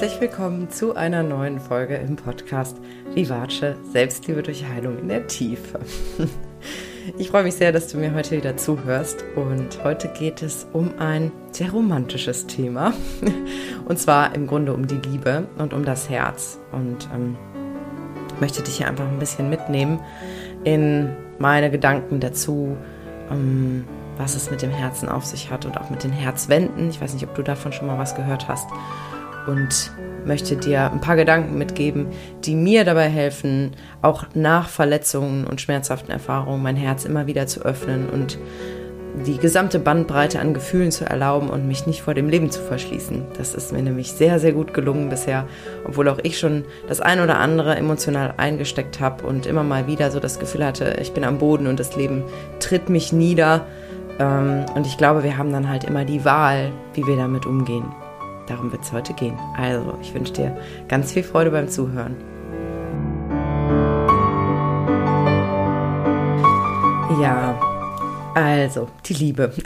herzlich 0.00 0.20
willkommen 0.20 0.70
zu 0.70 0.94
einer 0.94 1.24
neuen 1.24 1.58
Folge 1.58 1.96
im 1.96 2.14
Podcast 2.14 2.76
Vivace 3.14 3.74
Selbstliebe 3.90 4.44
durch 4.44 4.64
Heilung 4.64 4.96
in 4.96 5.08
der 5.08 5.26
Tiefe. 5.26 5.80
Ich 7.16 7.30
freue 7.30 7.42
mich 7.42 7.54
sehr, 7.54 7.72
dass 7.72 7.88
du 7.88 7.96
mir 7.96 8.14
heute 8.14 8.36
wieder 8.36 8.56
zuhörst 8.56 9.24
und 9.34 9.82
heute 9.82 10.08
geht 10.08 10.42
es 10.42 10.66
um 10.72 10.92
ein 10.98 11.32
sehr 11.52 11.70
romantisches 11.70 12.46
Thema 12.46 12.92
und 13.88 13.98
zwar 13.98 14.34
im 14.34 14.46
Grunde 14.46 14.74
um 14.74 14.86
die 14.86 14.98
Liebe 14.98 15.48
und 15.56 15.72
um 15.72 15.84
das 15.84 16.08
Herz 16.10 16.60
und 16.70 17.08
ähm, 17.12 17.36
möchte 18.40 18.62
dich 18.62 18.76
hier 18.76 18.88
einfach 18.88 19.08
ein 19.08 19.18
bisschen 19.18 19.48
mitnehmen 19.48 19.98
in 20.64 21.16
meine 21.38 21.70
Gedanken 21.70 22.20
dazu, 22.20 22.76
ähm, 23.32 23.84
was 24.18 24.36
es 24.36 24.50
mit 24.50 24.60
dem 24.62 24.70
Herzen 24.70 25.08
auf 25.08 25.24
sich 25.24 25.50
hat 25.50 25.64
und 25.64 25.76
auch 25.80 25.90
mit 25.90 26.04
den 26.04 26.12
Herzwänden. 26.12 26.90
Ich 26.90 27.00
weiß 27.00 27.14
nicht, 27.14 27.24
ob 27.24 27.34
du 27.34 27.42
davon 27.42 27.72
schon 27.72 27.88
mal 27.88 27.98
was 27.98 28.14
gehört 28.14 28.46
hast 28.46 28.68
und 29.48 29.90
möchte 30.24 30.56
dir 30.56 30.92
ein 30.92 31.00
paar 31.00 31.16
Gedanken 31.16 31.58
mitgeben, 31.58 32.06
die 32.44 32.54
mir 32.54 32.84
dabei 32.84 33.08
helfen, 33.08 33.72
auch 34.02 34.26
nach 34.34 34.68
Verletzungen 34.68 35.46
und 35.46 35.60
schmerzhaften 35.60 36.12
Erfahrungen 36.12 36.62
mein 36.62 36.76
Herz 36.76 37.04
immer 37.04 37.26
wieder 37.26 37.46
zu 37.46 37.62
öffnen 37.62 38.08
und 38.08 38.38
die 39.26 39.38
gesamte 39.38 39.78
Bandbreite 39.78 40.38
an 40.38 40.54
Gefühlen 40.54 40.92
zu 40.92 41.04
erlauben 41.04 41.50
und 41.50 41.66
mich 41.66 41.86
nicht 41.86 42.02
vor 42.02 42.14
dem 42.14 42.28
Leben 42.28 42.50
zu 42.50 42.60
verschließen. 42.60 43.24
Das 43.36 43.54
ist 43.54 43.72
mir 43.72 43.82
nämlich 43.82 44.12
sehr, 44.12 44.38
sehr 44.38 44.52
gut 44.52 44.74
gelungen 44.74 45.08
bisher, 45.08 45.46
obwohl 45.84 46.08
auch 46.08 46.18
ich 46.22 46.38
schon 46.38 46.64
das 46.88 47.00
ein 47.00 47.20
oder 47.20 47.38
andere 47.38 47.74
emotional 47.76 48.34
eingesteckt 48.36 49.00
habe 49.00 49.26
und 49.26 49.46
immer 49.46 49.64
mal 49.64 49.86
wieder 49.86 50.10
so 50.10 50.20
das 50.20 50.38
Gefühl 50.38 50.64
hatte, 50.64 50.98
ich 51.00 51.12
bin 51.12 51.24
am 51.24 51.38
Boden 51.38 51.66
und 51.66 51.80
das 51.80 51.96
Leben 51.96 52.22
tritt 52.60 52.88
mich 52.88 53.12
nieder. 53.12 53.66
Ähm, 54.20 54.66
und 54.74 54.86
ich 54.86 54.98
glaube, 54.98 55.24
wir 55.24 55.36
haben 55.36 55.52
dann 55.52 55.68
halt 55.68 55.84
immer 55.84 56.04
die 56.04 56.24
Wahl, 56.24 56.70
wie 56.94 57.06
wir 57.06 57.16
damit 57.16 57.46
umgehen. 57.46 57.84
Darum 58.48 58.72
wird 58.72 58.82
es 58.82 58.92
heute 58.92 59.12
gehen. 59.12 59.38
Also, 59.58 59.98
ich 60.00 60.14
wünsche 60.14 60.32
dir 60.32 60.56
ganz 60.88 61.12
viel 61.12 61.22
Freude 61.22 61.50
beim 61.50 61.68
Zuhören. 61.68 62.16
Ja, 67.20 67.60
also, 68.34 68.88
die 69.04 69.14
Liebe. 69.14 69.52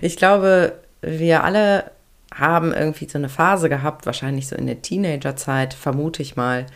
Ich 0.00 0.16
glaube, 0.16 0.78
wir 1.02 1.44
alle 1.44 1.90
haben 2.32 2.72
irgendwie 2.72 3.08
so 3.08 3.18
eine 3.18 3.28
Phase 3.28 3.68
gehabt, 3.68 4.06
wahrscheinlich 4.06 4.48
so 4.48 4.56
in 4.56 4.66
der 4.66 4.80
Teenagerzeit, 4.80 5.74
vermute 5.74 6.22
ich 6.22 6.36
mal, 6.36 6.66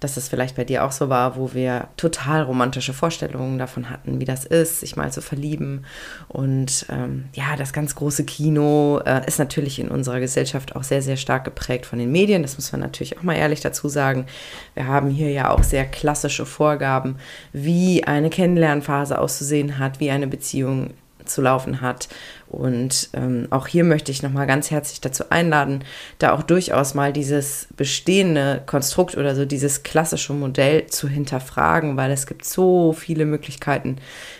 dass 0.00 0.16
es 0.16 0.28
vielleicht 0.28 0.56
bei 0.56 0.64
dir 0.64 0.84
auch 0.84 0.92
so 0.92 1.08
war, 1.08 1.36
wo 1.36 1.54
wir 1.54 1.88
total 1.96 2.42
romantische 2.42 2.92
Vorstellungen 2.92 3.58
davon 3.58 3.88
hatten, 3.88 4.20
wie 4.20 4.24
das 4.24 4.44
ist, 4.44 4.80
sich 4.80 4.96
mal 4.96 5.12
zu 5.12 5.22
verlieben. 5.22 5.84
Und 6.28 6.86
ähm, 6.90 7.26
ja, 7.34 7.56
das 7.56 7.72
ganz 7.72 7.94
große 7.94 8.24
Kino 8.24 9.00
äh, 9.04 9.26
ist 9.26 9.38
natürlich 9.38 9.78
in 9.78 9.88
unserer 9.88 10.20
Gesellschaft 10.20 10.76
auch 10.76 10.82
sehr, 10.82 11.02
sehr 11.02 11.16
stark 11.16 11.44
geprägt 11.44 11.86
von 11.86 11.98
den 11.98 12.12
Medien. 12.12 12.42
Das 12.42 12.56
muss 12.56 12.72
man 12.72 12.80
natürlich 12.80 13.18
auch 13.18 13.22
mal 13.22 13.36
ehrlich 13.36 13.60
dazu 13.60 13.88
sagen. 13.88 14.26
Wir 14.74 14.86
haben 14.86 15.10
hier 15.10 15.30
ja 15.30 15.50
auch 15.50 15.62
sehr 15.62 15.86
klassische 15.86 16.46
Vorgaben, 16.46 17.16
wie 17.52 18.04
eine 18.04 18.30
Kennenlernphase 18.30 19.18
auszusehen 19.18 19.78
hat, 19.78 20.00
wie 20.00 20.10
eine 20.10 20.26
Beziehung 20.26 20.94
zu 21.26 21.42
laufen 21.42 21.80
hat. 21.80 22.08
Und 22.48 23.10
ähm, 23.12 23.48
auch 23.50 23.66
hier 23.66 23.84
möchte 23.84 24.12
ich 24.12 24.22
nochmal 24.22 24.46
ganz 24.46 24.70
herzlich 24.70 25.00
dazu 25.00 25.24
einladen, 25.30 25.84
da 26.18 26.32
auch 26.32 26.42
durchaus 26.42 26.94
mal 26.94 27.12
dieses 27.12 27.68
bestehende 27.76 28.62
Konstrukt 28.66 29.16
oder 29.16 29.34
so 29.34 29.44
dieses 29.44 29.82
klassische 29.82 30.32
Modell 30.32 30.86
zu 30.86 31.08
hinterfragen, 31.08 31.96
weil 31.96 32.10
es 32.10 32.26
gibt 32.26 32.44
so 32.44 32.92
viele 32.92 33.26
Möglichkeiten, 33.26 33.96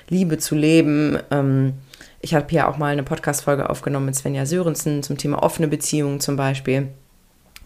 Liebe 0.08 0.38
zu 0.38 0.54
leben. 0.54 1.18
Ähm, 1.30 1.74
ich 2.20 2.34
habe 2.34 2.46
hier 2.48 2.68
auch 2.68 2.78
mal 2.78 2.92
eine 2.92 3.02
Podcast-Folge 3.02 3.68
aufgenommen 3.68 4.06
mit 4.06 4.16
Svenja 4.16 4.46
Sörensen 4.46 5.02
zum 5.02 5.18
Thema 5.18 5.42
offene 5.42 5.68
Beziehungen 5.68 6.20
zum 6.20 6.36
Beispiel 6.36 6.88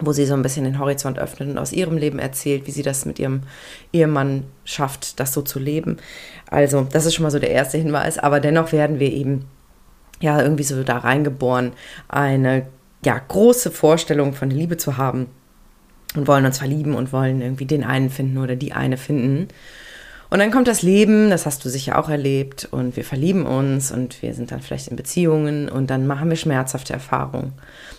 wo 0.01 0.11
sie 0.11 0.25
so 0.25 0.33
ein 0.33 0.41
bisschen 0.41 0.65
den 0.65 0.79
Horizont 0.79 1.19
öffnet 1.19 1.49
und 1.49 1.57
aus 1.57 1.71
ihrem 1.71 1.97
Leben 1.97 2.19
erzählt, 2.19 2.67
wie 2.67 2.71
sie 2.71 2.83
das 2.83 3.05
mit 3.05 3.19
ihrem 3.19 3.41
Ehemann 3.93 4.43
schafft, 4.65 5.19
das 5.19 5.33
so 5.33 5.41
zu 5.41 5.59
leben. 5.59 5.97
Also, 6.49 6.87
das 6.91 7.05
ist 7.05 7.15
schon 7.15 7.23
mal 7.23 7.31
so 7.31 7.39
der 7.39 7.51
erste 7.51 7.77
Hinweis, 7.77 8.17
aber 8.17 8.39
dennoch 8.39 8.71
werden 8.71 8.99
wir 8.99 9.11
eben 9.11 9.45
ja 10.19 10.41
irgendwie 10.41 10.63
so 10.63 10.83
da 10.83 10.97
reingeboren, 10.97 11.73
eine 12.07 12.67
ja 13.03 13.17
große 13.17 13.71
Vorstellung 13.71 14.33
von 14.33 14.49
Liebe 14.49 14.77
zu 14.77 14.97
haben 14.97 15.27
und 16.15 16.27
wollen 16.27 16.45
uns 16.45 16.59
verlieben 16.59 16.95
und 16.95 17.13
wollen 17.13 17.41
irgendwie 17.41 17.65
den 17.65 17.83
einen 17.83 18.09
finden 18.09 18.37
oder 18.37 18.55
die 18.55 18.73
eine 18.73 18.97
finden. 18.97 19.47
Und 20.31 20.39
dann 20.39 20.49
kommt 20.49 20.69
das 20.69 20.81
Leben, 20.81 21.29
das 21.29 21.45
hast 21.45 21.65
du 21.65 21.69
sicher 21.69 21.99
auch 21.99 22.07
erlebt, 22.07 22.65
und 22.71 22.95
wir 22.95 23.03
verlieben 23.03 23.45
uns 23.45 23.91
und 23.91 24.21
wir 24.21 24.33
sind 24.33 24.53
dann 24.53 24.61
vielleicht 24.61 24.87
in 24.87 24.95
Beziehungen 24.95 25.67
und 25.67 25.89
dann 25.89 26.07
machen 26.07 26.29
wir 26.29 26.37
schmerzhafte 26.37 26.93
Erfahrungen. 26.93 27.51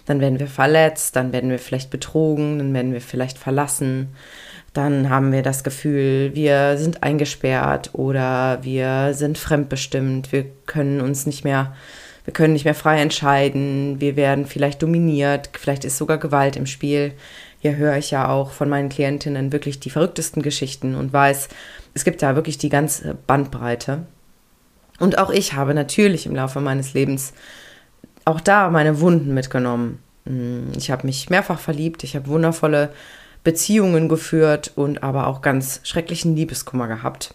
Dann 0.07 0.19
werden 0.19 0.41
wir 0.41 0.47
verletzt, 0.47 1.15
dann 1.15 1.35
werden 1.35 1.51
wir 1.51 1.59
vielleicht 1.59 1.91
betrogen, 1.91 2.59
dann 2.59 2.73
werden 2.73 2.95
wir 2.95 3.03
vielleicht 3.03 3.37
verlassen. 3.37 4.15
Dann 4.73 5.11
haben 5.11 5.31
wir 5.31 5.43
das 5.43 5.63
Gefühl, 5.63 6.35
wir 6.35 6.79
sind 6.79 7.03
eingesperrt 7.03 7.91
oder 7.93 8.61
wir 8.63 9.13
sind 9.13 9.37
fremdbestimmt, 9.37 10.33
wir 10.33 10.47
können 10.65 11.03
uns 11.03 11.27
nicht 11.27 11.45
mehr, 11.45 11.75
wir 12.25 12.33
können 12.33 12.55
nicht 12.55 12.65
mehr 12.65 12.75
frei 12.75 13.03
entscheiden, 13.03 14.01
wir 14.01 14.17
werden 14.17 14.47
vielleicht 14.47 14.83
dominiert, 14.83 15.51
vielleicht 15.53 15.85
ist 15.85 15.99
sogar 15.99 16.17
Gewalt 16.17 16.57
im 16.57 16.65
Spiel. 16.65 17.13
Hier 17.63 17.77
höre 17.77 17.97
ich 17.97 18.11
ja 18.11 18.29
auch 18.29 18.51
von 18.51 18.69
meinen 18.69 18.89
Klientinnen 18.89 19.53
wirklich 19.53 19.79
die 19.79 19.89
verrücktesten 19.89 20.43
Geschichten 20.43 20.97
und 20.97 21.13
weiß, 21.13 21.49
es 21.95 22.03
gibt 22.03 22.21
da 22.21 22.35
wirklich 22.35 22.59
die 22.59 22.71
ganze 22.71 23.15
Bandbreite. 23.15 24.03
Und 24.99 25.17
auch 25.17 25.31
ich 25.31 25.53
habe 25.53 25.73
natürlich 25.73 26.27
im 26.27 26.35
Laufe 26.35 26.61
meines 26.61 26.93
Lebens 26.93 27.33
auch 28.25 28.41
da 28.41 28.69
meine 28.69 28.99
Wunden 28.99 29.33
mitgenommen. 29.33 30.01
Hm, 30.27 30.73
ich 30.77 30.91
habe 30.91 31.07
mich 31.07 31.31
mehrfach 31.31 31.61
verliebt, 31.61 32.03
ich 32.03 32.17
habe 32.17 32.27
wundervolle 32.27 32.93
Beziehungen 33.45 34.09
geführt 34.09 34.73
und 34.75 35.05
aber 35.05 35.29
auch 35.29 35.41
ganz 35.41 35.83
schrecklichen 35.85 36.35
Liebeskummer 36.35 36.89
gehabt. 36.89 37.33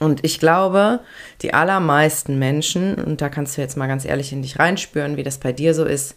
Und 0.00 0.22
ich 0.22 0.38
glaube, 0.38 1.00
die 1.40 1.54
allermeisten 1.54 2.38
Menschen, 2.38 2.96
und 2.96 3.22
da 3.22 3.30
kannst 3.30 3.56
du 3.56 3.62
jetzt 3.62 3.78
mal 3.78 3.86
ganz 3.86 4.04
ehrlich 4.04 4.34
in 4.34 4.42
dich 4.42 4.58
reinspüren, 4.58 5.16
wie 5.16 5.22
das 5.22 5.38
bei 5.38 5.52
dir 5.52 5.72
so 5.72 5.86
ist, 5.86 6.14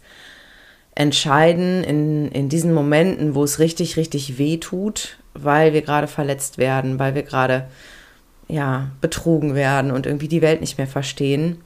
entscheiden 0.98 1.84
in, 1.84 2.28
in 2.32 2.48
diesen 2.48 2.74
Momenten, 2.74 3.36
wo 3.36 3.44
es 3.44 3.60
richtig, 3.60 3.96
richtig 3.96 4.36
weh 4.36 4.56
tut, 4.56 5.16
weil 5.32 5.72
wir 5.72 5.82
gerade 5.82 6.08
verletzt 6.08 6.58
werden, 6.58 6.98
weil 6.98 7.14
wir 7.14 7.22
gerade 7.22 7.68
ja, 8.48 8.88
betrogen 9.00 9.54
werden 9.54 9.92
und 9.92 10.06
irgendwie 10.06 10.26
die 10.26 10.42
Welt 10.42 10.60
nicht 10.60 10.76
mehr 10.76 10.88
verstehen, 10.88 11.62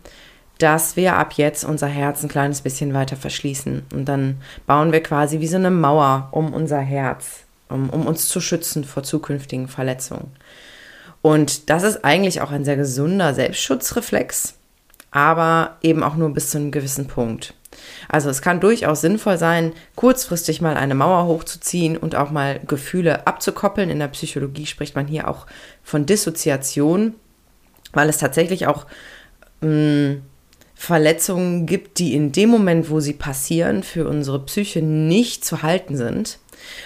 dass 0.58 0.96
wir 0.96 1.16
ab 1.16 1.32
jetzt 1.32 1.64
unser 1.64 1.86
Herz 1.86 2.22
ein 2.22 2.28
kleines 2.28 2.60
bisschen 2.60 2.92
weiter 2.92 3.16
verschließen. 3.16 3.84
Und 3.94 4.04
dann 4.04 4.36
bauen 4.66 4.92
wir 4.92 5.02
quasi 5.02 5.40
wie 5.40 5.48
so 5.48 5.56
eine 5.56 5.70
Mauer 5.70 6.28
um 6.32 6.52
unser 6.52 6.80
Herz, 6.80 7.44
um, 7.70 7.88
um 7.88 8.06
uns 8.06 8.28
zu 8.28 8.38
schützen 8.38 8.84
vor 8.84 9.02
zukünftigen 9.02 9.66
Verletzungen. 9.66 10.30
Und 11.22 11.70
das 11.70 11.84
ist 11.84 12.04
eigentlich 12.04 12.42
auch 12.42 12.50
ein 12.50 12.66
sehr 12.66 12.76
gesunder 12.76 13.32
Selbstschutzreflex, 13.32 14.56
aber 15.10 15.78
eben 15.80 16.02
auch 16.02 16.16
nur 16.16 16.34
bis 16.34 16.50
zu 16.50 16.58
einem 16.58 16.70
gewissen 16.70 17.06
Punkt. 17.06 17.54
Also 18.08 18.30
es 18.30 18.42
kann 18.42 18.60
durchaus 18.60 19.00
sinnvoll 19.00 19.38
sein, 19.38 19.72
kurzfristig 19.94 20.60
mal 20.60 20.76
eine 20.76 20.94
Mauer 20.94 21.26
hochzuziehen 21.26 21.96
und 21.96 22.14
auch 22.14 22.30
mal 22.30 22.60
Gefühle 22.66 23.26
abzukoppeln. 23.26 23.90
In 23.90 23.98
der 23.98 24.08
Psychologie 24.08 24.66
spricht 24.66 24.94
man 24.94 25.06
hier 25.06 25.28
auch 25.28 25.46
von 25.82 26.06
Dissoziation, 26.06 27.14
weil 27.92 28.08
es 28.08 28.18
tatsächlich 28.18 28.66
auch 28.66 28.86
mh, 29.60 29.68
hm, 29.68 30.22
Verletzungen 30.74 31.66
gibt, 31.66 32.00
die 32.00 32.14
in 32.14 32.32
dem 32.32 32.48
Moment, 32.48 32.90
wo 32.90 32.98
sie 32.98 33.12
passieren, 33.12 33.84
für 33.84 34.08
unsere 34.08 34.44
Psyche 34.44 34.82
nicht 34.82 35.44
zu 35.44 35.62
halten 35.62 35.96
sind. 35.96 36.40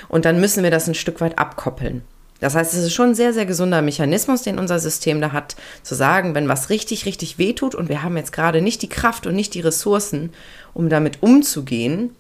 Und 0.09 0.27
dann 0.27 0.39
müssen 0.39 0.63
wir 0.63 0.71
das 0.71 0.87
ein 0.87 0.95
Stück 0.95 1.23
weit 1.23 1.39
abkoppeln. 1.39 2.03
Das 2.41 2.55
heißt, 2.55 2.75
es 2.75 2.85
ist 2.85 2.95
schon 2.95 3.11
ein 3.11 3.15
sehr, 3.15 3.33
sehr 3.33 3.47
gesunder 3.47 3.83
Mechanismus, 3.83 4.43
den 4.43 4.59
unser 4.59 4.79
System 4.79 5.21
da 5.21 5.33
hat, 5.33 5.57
zu 5.83 5.95
sagen, 5.95 6.35
wenn 6.35 6.49
was 6.49 6.71
richtig, 6.71 7.07
richtig 7.07 7.39
wehtut 7.39 7.75
und 7.75 7.89
wir 7.89 8.03
haben 8.03 8.17
jetzt 8.17 8.33
gerade 8.33 8.61
nicht 8.61 8.83
die 8.83 8.89
Kraft 8.89 9.27
und 9.27 9.35
nicht 9.35 9.55
die 9.55 9.61
Ressourcen, 9.61 10.33
um 10.75 10.89
damit 10.89 11.23
umzugehen, 11.23 12.11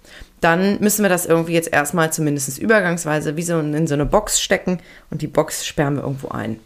dann 0.41 0.79
müssen 0.81 1.03
wir 1.03 1.09
das 1.09 1.27
irgendwie 1.27 1.53
jetzt 1.53 1.73
erstmal 1.73 2.13
zumindest 2.13 2.59
übergangsweise 2.59 3.37
wie 3.37 3.43
so 3.43 3.59
in 3.59 3.87
so 3.87 3.95
eine 3.95 4.07
Box 4.07 4.41
stecken 4.41 4.81
und 5.11 5.23
die 5.23 5.27
Box 5.27 5.67
sperren 5.67 5.97
wir 5.97 6.03
irgendwo 6.03 6.29
ein. 6.29 6.59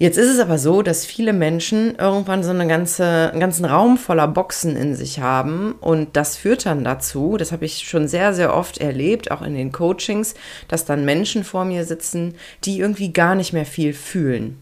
Jetzt 0.00 0.16
ist 0.16 0.30
es 0.30 0.38
aber 0.38 0.56
so, 0.56 0.80
dass 0.80 1.04
viele 1.04 1.34
Menschen 1.34 1.94
irgendwann 1.96 2.42
so 2.42 2.48
eine 2.48 2.66
ganze, 2.66 3.28
einen 3.32 3.38
ganzen 3.38 3.66
Raum 3.66 3.98
voller 3.98 4.26
Boxen 4.26 4.74
in 4.74 4.94
sich 4.94 5.20
haben 5.20 5.72
und 5.72 6.16
das 6.16 6.38
führt 6.38 6.64
dann 6.64 6.84
dazu, 6.84 7.36
das 7.36 7.52
habe 7.52 7.66
ich 7.66 7.86
schon 7.86 8.08
sehr, 8.08 8.32
sehr 8.32 8.54
oft 8.56 8.78
erlebt, 8.78 9.30
auch 9.30 9.42
in 9.42 9.52
den 9.52 9.72
Coachings, 9.72 10.32
dass 10.68 10.86
dann 10.86 11.04
Menschen 11.04 11.44
vor 11.44 11.66
mir 11.66 11.84
sitzen, 11.84 12.34
die 12.64 12.78
irgendwie 12.78 13.12
gar 13.12 13.34
nicht 13.34 13.52
mehr 13.52 13.66
viel 13.66 13.92
fühlen. 13.92 14.58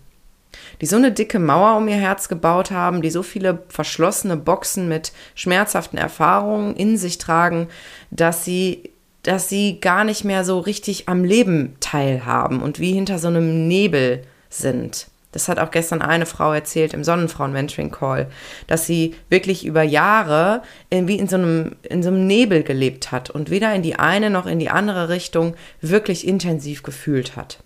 Die 0.81 0.87
so 0.87 0.97
eine 0.97 1.13
dicke 1.13 1.39
Mauer 1.39 1.77
um 1.77 1.87
ihr 1.87 1.95
Herz 1.95 2.29
gebaut 2.29 2.73
haben, 2.73 3.01
die 3.01 3.11
so 3.11 3.23
viele 3.23 3.63
verschlossene 3.69 4.37
Boxen 4.37 4.89
mit 4.89 5.13
schmerzhaften 5.37 6.01
Erfahrungen 6.01 6.75
in 6.75 6.97
sich 6.97 7.17
tragen, 7.19 7.69
dass 8.11 8.45
sie 8.45 8.91
dass 9.23 9.49
sie 9.49 9.79
gar 9.81 10.03
nicht 10.05 10.25
mehr 10.25 10.45
so 10.45 10.59
richtig 10.59 11.09
am 11.09 11.23
Leben 11.23 11.77
teilhaben 11.81 12.61
und 12.61 12.81
wie 12.81 12.93
hinter 12.93 13.19
so 13.19 13.29
einem 13.29 13.69
Nebel 13.69 14.23
sind. 14.49 15.07
Das 15.39 15.49
hat 15.49 15.61
auch 15.61 15.71
gestern 15.71 16.03
eine 16.03 16.27
Frau 16.27 16.53
erzählt 16.53 16.93
im 16.95 17.05
Sonnenfrauen-Mentoring-Call, 17.05 18.27
dass 18.67 18.87
sie 18.87 19.15
wirklich 19.29 19.65
über 19.65 19.85
Jahre 19.85 20.63
in, 20.91 21.07
wie 21.07 21.17
in 21.17 21.29
so, 21.29 21.37
einem, 21.37 21.77
in 21.83 22.03
so 22.03 22.09
einem 22.09 22.27
Nebel 22.27 22.65
gelebt 22.65 23.13
hat 23.13 23.31
und 23.31 23.49
weder 23.49 23.73
in 23.73 23.83
die 23.83 23.95
eine 23.95 24.31
noch 24.31 24.47
in 24.47 24.59
die 24.59 24.69
andere 24.69 25.09
Richtung 25.09 25.55
wirklich 25.81 26.27
intensiv 26.27 26.83
gefühlt 26.83 27.37
hat. 27.37 27.59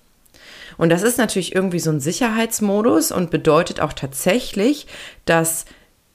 Und 0.77 0.91
das 0.91 1.03
ist 1.03 1.17
natürlich 1.17 1.55
irgendwie 1.55 1.79
so 1.79 1.91
ein 1.91 2.01
Sicherheitsmodus 2.01 3.11
und 3.11 3.31
bedeutet 3.31 3.81
auch 3.81 3.95
tatsächlich, 3.95 4.87
dass 5.25 5.65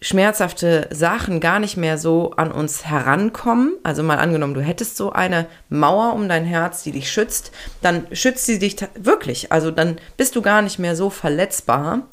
schmerzhafte 0.07 0.87
Sachen 0.89 1.39
gar 1.39 1.59
nicht 1.59 1.75
mehr 1.75 1.97
so 1.97 2.31
an 2.37 2.51
uns 2.51 2.85
herankommen. 2.85 3.73
Also 3.83 4.03
mal 4.03 4.19
angenommen, 4.19 4.53
du 4.53 4.61
hättest 4.61 4.95
so 4.95 5.11
eine 5.11 5.47
Mauer 5.69 6.13
um 6.13 6.29
dein 6.29 6.45
Herz, 6.45 6.83
die 6.83 6.91
dich 6.91 7.11
schützt, 7.11 7.51
dann 7.81 8.07
schützt 8.13 8.45
sie 8.45 8.57
dich 8.57 8.77
wirklich. 8.95 9.51
Also 9.51 9.69
dann 9.69 9.97
bist 10.15 10.35
du 10.35 10.41
gar 10.41 10.61
nicht 10.61 10.79
mehr 10.79 10.95
so 10.95 11.09
verletzbar. 11.09 12.07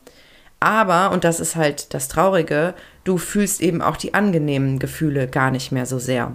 Aber, 0.58 1.12
und 1.12 1.24
das 1.24 1.40
ist 1.40 1.56
halt 1.56 1.94
das 1.94 2.08
Traurige, 2.08 2.74
du 3.04 3.18
fühlst 3.18 3.60
eben 3.60 3.80
auch 3.82 3.96
die 3.96 4.14
angenehmen 4.14 4.78
Gefühle 4.78 5.28
gar 5.28 5.50
nicht 5.50 5.70
mehr 5.72 5.86
so 5.86 5.98
sehr. 5.98 6.34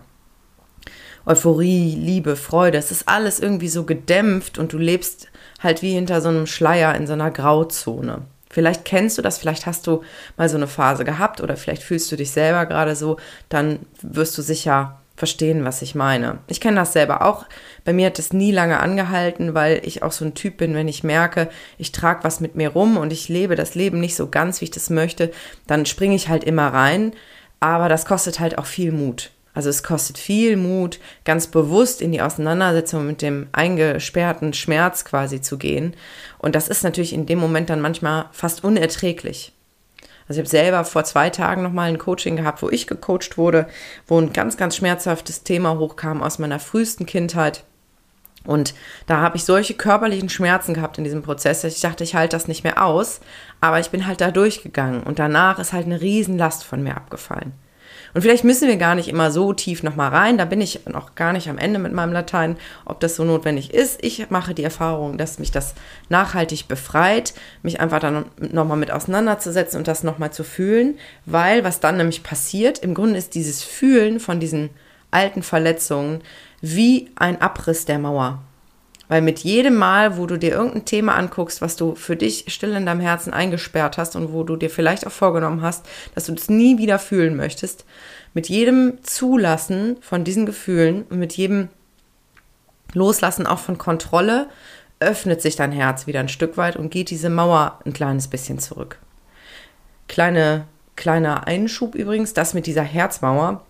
Euphorie, 1.25 1.95
Liebe, 1.95 2.35
Freude, 2.35 2.77
es 2.77 2.91
ist 2.91 3.07
alles 3.07 3.39
irgendwie 3.39 3.67
so 3.67 3.83
gedämpft 3.83 4.57
und 4.57 4.71
du 4.71 4.77
lebst 4.77 5.27
halt 5.59 5.81
wie 5.81 5.93
hinter 5.93 6.21
so 6.21 6.29
einem 6.29 6.47
Schleier 6.47 6.95
in 6.95 7.05
so 7.05 7.13
einer 7.13 7.31
Grauzone. 7.31 8.21
Vielleicht 8.49 8.83
kennst 8.83 9.17
du 9.17 9.21
das, 9.21 9.37
vielleicht 9.37 9.65
hast 9.65 9.85
du 9.85 10.03
mal 10.35 10.49
so 10.49 10.57
eine 10.57 10.67
Phase 10.67 11.05
gehabt 11.05 11.39
oder 11.41 11.55
vielleicht 11.55 11.83
fühlst 11.83 12.11
du 12.11 12.15
dich 12.15 12.31
selber 12.31 12.65
gerade 12.65 12.95
so, 12.95 13.17
dann 13.47 13.79
wirst 14.01 14.37
du 14.37 14.41
sicher 14.41 14.99
verstehen, 15.19 15.65
was 15.65 15.81
ich 15.81 15.95
meine. 15.95 16.39
Ich 16.47 16.61
kenne 16.61 16.77
das 16.77 16.93
selber 16.93 17.23
auch. 17.23 17.45
Bei 17.83 17.93
mir 17.93 18.07
hat 18.07 18.17
es 18.17 18.33
nie 18.33 18.51
lange 18.51 18.79
angehalten, 18.79 19.53
weil 19.53 19.81
ich 19.83 20.01
auch 20.01 20.13
so 20.13 20.25
ein 20.25 20.33
Typ 20.33 20.57
bin, 20.57 20.73
wenn 20.73 20.87
ich 20.87 21.03
merke, 21.03 21.49
ich 21.77 21.91
trage 21.91 22.23
was 22.23 22.39
mit 22.39 22.55
mir 22.55 22.69
rum 22.69 22.97
und 22.97 23.11
ich 23.11 23.29
lebe 23.29 23.55
das 23.55 23.75
Leben 23.75 23.99
nicht 23.99 24.15
so 24.15 24.29
ganz, 24.29 24.61
wie 24.61 24.65
ich 24.65 24.71
das 24.71 24.89
möchte, 24.89 25.31
dann 25.67 25.85
springe 25.85 26.15
ich 26.15 26.29
halt 26.29 26.45
immer 26.45 26.73
rein. 26.73 27.13
Aber 27.59 27.89
das 27.89 28.05
kostet 28.05 28.39
halt 28.39 28.57
auch 28.57 28.65
viel 28.65 28.93
Mut. 28.93 29.31
Also 29.59 29.71
es 29.71 29.83
kostet 29.83 30.17
viel 30.17 30.55
Mut, 30.55 31.01
ganz 31.25 31.47
bewusst 31.47 32.01
in 32.01 32.13
die 32.13 32.21
Auseinandersetzung 32.21 33.05
mit 33.05 33.21
dem 33.21 33.49
eingesperrten 33.51 34.53
Schmerz 34.53 35.03
quasi 35.03 35.41
zu 35.41 35.57
gehen. 35.57 35.97
Und 36.37 36.55
das 36.55 36.69
ist 36.69 36.85
natürlich 36.85 37.11
in 37.11 37.25
dem 37.25 37.39
Moment 37.39 37.69
dann 37.69 37.81
manchmal 37.81 38.27
fast 38.31 38.63
unerträglich. 38.63 39.51
Also 40.29 40.39
ich 40.39 40.45
habe 40.45 40.49
selber 40.49 40.85
vor 40.85 41.03
zwei 41.03 41.29
Tagen 41.29 41.61
nochmal 41.61 41.89
ein 41.89 41.97
Coaching 41.97 42.37
gehabt, 42.37 42.61
wo 42.61 42.69
ich 42.69 42.87
gecoacht 42.87 43.37
wurde, 43.37 43.67
wo 44.07 44.17
ein 44.17 44.31
ganz, 44.31 44.55
ganz 44.55 44.77
schmerzhaftes 44.77 45.43
Thema 45.43 45.77
hochkam 45.77 46.23
aus 46.23 46.39
meiner 46.39 46.61
frühesten 46.61 47.05
Kindheit. 47.05 47.65
Und 48.45 48.73
da 49.07 49.17
habe 49.17 49.35
ich 49.35 49.43
solche 49.43 49.73
körperlichen 49.73 50.29
Schmerzen 50.29 50.73
gehabt 50.73 50.97
in 50.97 51.03
diesem 51.03 51.21
Prozess, 51.21 51.63
dass 51.63 51.75
ich 51.75 51.81
dachte, 51.81 52.05
ich 52.05 52.15
halte 52.15 52.37
das 52.37 52.47
nicht 52.47 52.63
mehr 52.63 52.81
aus. 52.81 53.19
Aber 53.59 53.81
ich 53.81 53.89
bin 53.89 54.07
halt 54.07 54.21
da 54.21 54.31
durchgegangen 54.31 55.03
und 55.03 55.19
danach 55.19 55.59
ist 55.59 55.73
halt 55.73 55.85
eine 55.85 55.99
Riesenlast 55.99 56.63
von 56.63 56.81
mir 56.81 56.95
abgefallen. 56.95 57.51
Und 58.13 58.21
vielleicht 58.21 58.43
müssen 58.43 58.67
wir 58.67 58.77
gar 58.77 58.95
nicht 58.95 59.07
immer 59.07 59.31
so 59.31 59.53
tief 59.53 59.83
nochmal 59.83 60.09
rein. 60.09 60.37
Da 60.37 60.45
bin 60.45 60.61
ich 60.61 60.85
noch 60.87 61.15
gar 61.15 61.33
nicht 61.33 61.49
am 61.49 61.57
Ende 61.57 61.79
mit 61.79 61.93
meinem 61.93 62.13
Latein, 62.13 62.57
ob 62.85 62.99
das 62.99 63.15
so 63.15 63.23
notwendig 63.23 63.73
ist. 63.73 64.03
Ich 64.03 64.29
mache 64.29 64.53
die 64.53 64.63
Erfahrung, 64.63 65.17
dass 65.17 65.39
mich 65.39 65.51
das 65.51 65.75
nachhaltig 66.09 66.67
befreit, 66.67 67.33
mich 67.61 67.79
einfach 67.79 67.99
dann 67.99 68.25
nochmal 68.37 68.77
mit 68.77 68.91
auseinanderzusetzen 68.91 69.77
und 69.79 69.87
das 69.87 70.03
nochmal 70.03 70.31
zu 70.31 70.43
fühlen. 70.43 70.97
Weil 71.25 71.63
was 71.63 71.79
dann 71.79 71.97
nämlich 71.97 72.23
passiert, 72.23 72.79
im 72.79 72.93
Grunde 72.93 73.17
ist 73.17 73.35
dieses 73.35 73.63
Fühlen 73.63 74.19
von 74.19 74.39
diesen 74.39 74.69
alten 75.11 75.43
Verletzungen 75.43 76.21
wie 76.61 77.09
ein 77.15 77.41
Abriss 77.41 77.85
der 77.85 77.99
Mauer. 77.99 78.41
Weil 79.09 79.21
mit 79.21 79.39
jedem 79.39 79.75
Mal, 79.75 80.17
wo 80.17 80.27
du 80.27 80.37
dir 80.37 80.51
irgendein 80.51 80.85
Thema 80.85 81.15
anguckst, 81.15 81.61
was 81.61 81.75
du 81.75 81.95
für 81.95 82.15
dich 82.15 82.45
still 82.47 82.73
in 82.75 82.85
deinem 82.85 83.01
Herzen 83.01 83.33
eingesperrt 83.33 83.97
hast 83.97 84.15
und 84.15 84.31
wo 84.31 84.43
du 84.43 84.55
dir 84.55 84.69
vielleicht 84.69 85.05
auch 85.05 85.11
vorgenommen 85.11 85.61
hast, 85.61 85.85
dass 86.15 86.27
du 86.27 86.33
das 86.33 86.47
nie 86.47 86.77
wieder 86.77 86.99
fühlen 86.99 87.35
möchtest, 87.35 87.85
mit 88.33 88.47
jedem 88.47 89.03
Zulassen 89.03 89.97
von 90.01 90.23
diesen 90.23 90.45
Gefühlen 90.45 91.03
und 91.09 91.17
mit 91.17 91.33
jedem 91.33 91.69
Loslassen 92.93 93.47
auch 93.47 93.59
von 93.59 93.79
Kontrolle, 93.79 94.47
öffnet 94.99 95.41
sich 95.41 95.55
dein 95.55 95.71
Herz 95.71 96.07
wieder 96.07 96.19
ein 96.19 96.29
Stück 96.29 96.57
weit 96.57 96.75
und 96.75 96.91
geht 96.91 97.09
diese 97.09 97.29
Mauer 97.29 97.79
ein 97.85 97.93
kleines 97.93 98.27
bisschen 98.27 98.59
zurück. 98.59 98.99
Kleine, 100.07 100.65
kleiner 100.95 101.47
Einschub 101.47 101.95
übrigens, 101.95 102.33
das 102.33 102.53
mit 102.53 102.67
dieser 102.67 102.83
Herzmauer 102.83 103.63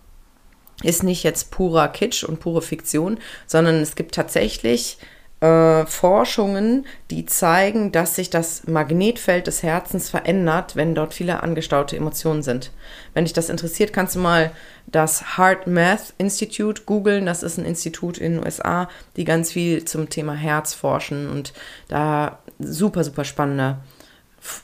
ist 0.82 1.02
nicht 1.02 1.22
jetzt 1.22 1.50
purer 1.50 1.88
Kitsch 1.88 2.24
und 2.24 2.40
pure 2.40 2.62
Fiktion, 2.62 3.18
sondern 3.46 3.76
es 3.76 3.94
gibt 3.94 4.14
tatsächlich 4.14 4.98
äh, 5.40 5.86
Forschungen, 5.86 6.86
die 7.10 7.26
zeigen, 7.26 7.92
dass 7.92 8.14
sich 8.16 8.30
das 8.30 8.66
Magnetfeld 8.66 9.46
des 9.46 9.62
Herzens 9.62 10.10
verändert, 10.10 10.76
wenn 10.76 10.94
dort 10.94 11.14
viele 11.14 11.42
angestaute 11.42 11.96
Emotionen 11.96 12.42
sind. 12.42 12.70
Wenn 13.14 13.24
dich 13.24 13.32
das 13.32 13.48
interessiert, 13.48 13.92
kannst 13.92 14.16
du 14.16 14.20
mal 14.20 14.52
das 14.86 15.38
Heart 15.38 15.66
Math 15.66 16.14
Institute 16.18 16.82
googeln. 16.84 17.26
Das 17.26 17.42
ist 17.42 17.58
ein 17.58 17.64
Institut 17.64 18.18
in 18.18 18.34
den 18.34 18.44
USA, 18.44 18.88
die 19.16 19.24
ganz 19.24 19.52
viel 19.52 19.84
zum 19.84 20.10
Thema 20.10 20.34
Herz 20.34 20.74
forschen 20.74 21.28
und 21.30 21.52
da 21.88 22.40
super, 22.58 23.04
super 23.04 23.24
spannende 23.24 23.78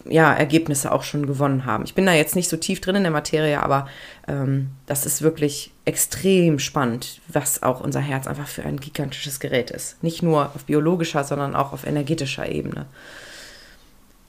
ja, 0.05 0.33
Ergebnisse 0.33 0.93
auch 0.93 1.03
schon 1.03 1.27
gewonnen 1.27 1.65
haben. 1.65 1.85
Ich 1.85 1.95
bin 1.95 2.07
da 2.07 2.13
jetzt 2.13 2.37
nicht 2.37 2.49
so 2.49 2.57
tief 2.57 2.81
drin 2.81 2.97
in 2.97 3.03
der 3.03 3.13
Materie, 3.13 3.63
aber 3.63 3.89
ähm, 4.27 4.71
das 4.87 5.07
ist 5.07 5.23
wirklich 5.23 5.73
extrem 5.85 6.59
spannend, 6.59 7.21
was 7.29 7.63
auch 7.63 7.81
unser 7.81 8.01
Herz 8.01 8.27
einfach 8.27 8.49
für 8.49 8.65
ein 8.65 8.81
gigantisches 8.81 9.39
Gerät 9.39 9.71
ist. 9.71 10.03
Nicht 10.03 10.23
nur 10.23 10.47
auf 10.55 10.65
biologischer, 10.65 11.25
sondern 11.25 11.55
auch 11.55 11.73
auf 11.73 11.87
energetischer 11.87 12.49
Ebene. 12.49 12.87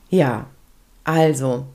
Ja, 0.09 0.47
also, 1.03 1.67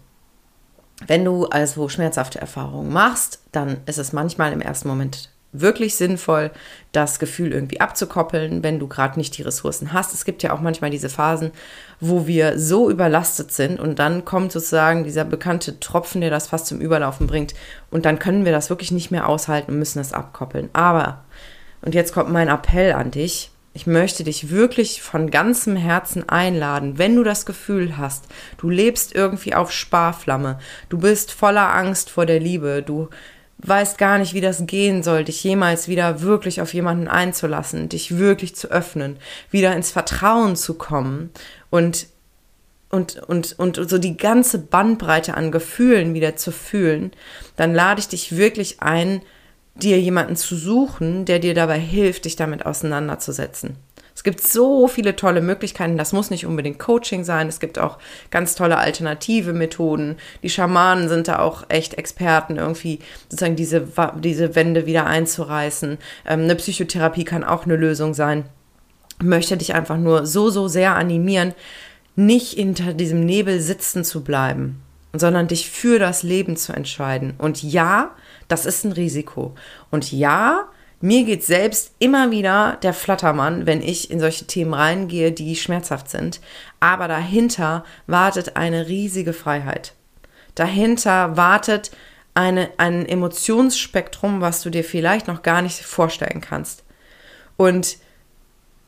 wenn 1.07 1.25
du 1.25 1.47
also 1.47 1.89
schmerzhafte 1.89 2.41
Erfahrungen 2.41 2.93
machst, 2.93 3.41
dann 3.53 3.79
ist 3.87 3.99
es 3.99 4.13
manchmal 4.13 4.53
im 4.53 4.61
ersten 4.61 4.89
Moment 4.89 5.32
wirklich 5.53 5.95
sinnvoll, 5.95 6.51
das 6.93 7.19
Gefühl 7.19 7.53
irgendwie 7.53 7.81
abzukoppeln, 7.81 8.63
wenn 8.63 8.79
du 8.79 8.89
gerade 8.89 9.19
nicht 9.19 9.37
die 9.37 9.43
Ressourcen 9.43 9.93
hast. 9.93 10.15
Es 10.15 10.25
gibt 10.25 10.43
ja 10.43 10.53
auch 10.53 10.61
manchmal 10.61 10.91
diese 10.91 11.11
Phasen, 11.11 11.53
wo 12.01 12.27
wir 12.27 12.59
so 12.59 12.91
überlastet 12.91 13.53
sind 13.53 13.79
und 13.79 13.99
dann 13.99 14.25
kommt 14.25 14.53
sozusagen 14.53 15.05
dieser 15.05 15.25
bekannte 15.25 15.79
Tropfen, 15.79 16.23
der 16.23 16.31
das 16.31 16.49
fast 16.49 16.67
zum 16.67 16.81
Überlaufen 16.81 17.27
bringt 17.27 17.55
und 17.91 18.07
dann 18.07 18.19
können 18.19 18.45
wir 18.45 18.53
das 18.53 18.71
wirklich 18.71 18.91
nicht 18.91 19.11
mehr 19.11 19.29
aushalten 19.29 19.73
und 19.73 19.79
müssen 19.79 19.99
das 19.99 20.13
abkoppeln. 20.13 20.71
Aber, 20.73 21.25
und 21.83 21.95
jetzt 21.95 22.15
kommt 22.15 22.33
mein 22.33 22.49
Appell 22.49 22.93
an 22.93 23.11
dich, 23.11 23.51
ich 23.75 23.87
möchte 23.87 24.23
dich 24.23 24.51
wirklich 24.51 25.01
von 25.01 25.31
ganzem 25.31 25.77
Herzen 25.77 26.29
einladen, 26.29 26.99
wenn 26.99 27.17
du 27.17 27.25
das 27.25 27.47
Gefühl 27.47 27.97
hast, 27.97 28.27
du 28.59 28.69
lebst 28.69 29.15
irgendwie 29.15 29.55
auf 29.55 29.73
Sparflamme, 29.73 30.59
du 30.91 30.99
bist 30.99 31.33
voller 31.33 31.75
Angst 31.75 32.11
vor 32.11 32.27
der 32.27 32.39
Liebe, 32.39 32.83
du 32.83 33.09
weißt 33.63 33.99
gar 33.99 34.19
nicht, 34.19 34.35
wie 34.35 34.41
das 34.41 34.67
gehen 34.67 35.03
soll, 35.03 35.25
dich 35.25 35.43
jemals 35.45 35.89
wieder 35.89 36.21
wirklich 36.21 36.61
auf 36.61 36.75
jemanden 36.75 37.09
einzulassen, 37.09 37.89
dich 37.89 38.19
wirklich 38.19 38.57
zu 38.57 38.71
öffnen, 38.71 39.17
wieder 39.51 39.75
ins 39.75 39.91
Vertrauen 39.91 40.57
zu 40.57 40.75
kommen 40.75 41.31
und 41.71 42.07
und, 42.91 43.17
und, 43.27 43.59
und 43.59 43.89
so 43.89 43.97
die 43.97 44.19
ganze 44.19 44.59
Bandbreite 44.59 45.33
an 45.33 45.51
Gefühlen 45.51 46.13
wieder 46.13 46.37
zu 46.37 46.53
fühlen, 46.53 47.13
dann 47.57 47.73
lade 47.75 48.01
ich 48.01 48.09
dich 48.09 48.37
wirklich 48.37 48.83
ein, 48.83 49.23
dir 49.75 49.99
jemanden 49.99 50.37
zu 50.37 50.57
suchen, 50.57 51.25
der 51.25 51.39
dir 51.39 51.55
dabei 51.55 51.79
hilft, 51.79 52.27
dich 52.27 52.37
damit 52.37 52.67
auseinanderzusetzen. 52.67 53.77
Es 54.23 54.25
gibt 54.25 54.41
so 54.41 54.87
viele 54.87 55.17
tolle 55.17 55.41
Möglichkeiten. 55.41 55.99
Das 55.99 56.13
muss 56.13 56.31
nicht 56.31 56.47
unbedingt 56.47 56.79
Coaching 56.79 57.25
sein. 57.25 57.49
Es 57.49 57.59
gibt 57.59 57.81
auch 57.81 57.99
ganz 58.31 58.55
tolle 58.55 58.79
alternative 58.79 59.53
Methoden. 59.53 60.15
Die 60.45 60.49
Schamanen 60.49 61.09
sind 61.09 61.27
da 61.27 61.41
auch 61.41 61.65
echt 61.69 61.95
Experten, 61.95 62.57
irgendwie 62.57 63.01
sozusagen 63.29 63.57
diese, 63.57 63.89
diese 64.21 64.55
Wände 64.55 64.87
wieder 64.87 65.07
einzureißen. 65.07 65.99
Ähm, 66.25 66.43
eine 66.43 66.55
Psychotherapie 66.55 67.25
kann 67.25 67.43
auch 67.43 67.65
eine 67.65 67.75
Lösung 67.75 68.15
sein. 68.15 68.45
Ich 69.19 69.27
möchte 69.27 69.57
dich 69.57 69.75
einfach 69.75 69.99
nur 69.99 70.25
so, 70.25 70.51
so 70.51 70.69
sehr 70.69 70.95
animieren, 70.95 71.53
nicht 72.15 72.53
hinter 72.53 72.95
diesem 72.95 73.27
Nebel 73.27 73.61
sitzen 73.61 74.05
zu 74.05 74.23
bleiben, 74.23 74.83
sondern 75.13 75.49
dich 75.49 75.69
für 75.69 75.99
das 75.99 76.23
Leben 76.23 76.57
zu 76.57 76.73
entscheiden. 76.73 77.35
Und 77.39 77.65
ja, 77.65 78.13
das 78.47 78.67
ist 78.67 78.85
ein 78.85 78.93
Risiko. 78.93 79.57
Und 79.91 80.13
ja, 80.13 80.69
mir 81.03 81.25
geht 81.25 81.45
selbst 81.45 81.93
immer 81.99 82.31
wieder 82.31 82.79
der 82.83 82.95
Flattermann, 82.95 83.67
wenn 83.67 83.83
ich 83.83 84.11
in 84.11 84.21
solche 84.21 84.47
Themen 84.47 84.73
reingehe, 84.73 85.33
die 85.33 85.57
schmerzhaft 85.57 86.09
sind. 86.09 86.41
Aber 86.79 87.09
dahinter 87.09 87.85
wartet 88.07 88.57
eine 88.57 88.87
riesige 88.87 89.33
Freiheit. 89.33 89.95
Dahinter 90.55 91.37
wartet 91.37 91.91
eine, 92.35 92.71
ein 92.77 93.05
Emotionsspektrum, 93.05 94.41
was 94.41 94.63
du 94.63 94.71
dir 94.71 94.85
vielleicht 94.85 95.27
noch 95.27 95.43
gar 95.43 95.61
nicht 95.61 95.81
vorstellen 95.81 96.41
kannst. 96.41 96.85
Und 97.57 97.97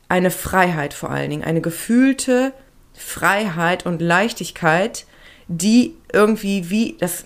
eine 0.07 0.31
Freiheit 0.31 0.93
vor 0.93 1.11
allen 1.11 1.29
Dingen, 1.29 1.43
eine 1.43 1.61
gefühlte 1.61 2.53
Freiheit 2.93 3.85
und 3.85 4.01
Leichtigkeit, 4.01 5.05
die 5.49 5.95
irgendwie 6.13 6.69
wie 6.69 6.95
das. 6.97 7.25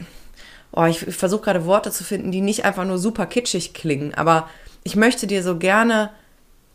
Oh, 0.72 0.86
ich 0.86 1.00
versuche 1.00 1.42
gerade 1.42 1.66
Worte 1.66 1.92
zu 1.92 2.04
finden, 2.04 2.32
die 2.32 2.42
nicht 2.42 2.66
einfach 2.66 2.86
nur 2.86 2.98
super 2.98 3.28
kitschig 3.28 3.74
klingen, 3.74 4.14
aber 4.16 4.50
ich 4.84 4.96
möchte 4.96 5.28
dir 5.28 5.44
so 5.44 5.58
gerne 5.58 6.12